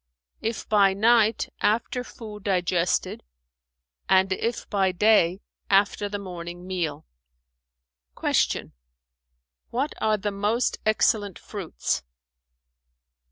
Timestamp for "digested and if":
2.45-4.67